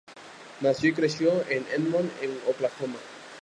Nació 0.61 0.89
y 0.89 0.93
creció 0.95 1.29
en 1.47 1.63
Edmond 1.77 2.09
en 2.23 2.35
Oklahoma. 2.49 2.97